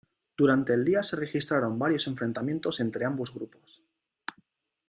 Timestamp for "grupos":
3.31-3.83